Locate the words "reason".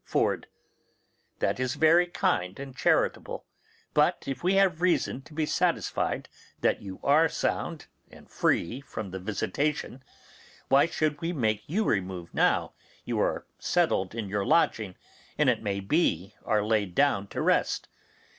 4.81-5.21